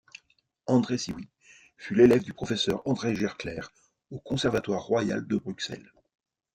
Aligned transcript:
André 0.65 0.97
Siwy 0.97 1.29
fut 1.77 1.93
l'élève 1.93 2.23
du 2.23 2.33
professeur 2.33 2.81
André 2.87 3.13
Gertler 3.13 3.59
au 4.09 4.17
Conservatoire 4.19 4.81
royal 4.81 5.27
de 5.27 5.35
Bruxelles. 5.37 5.93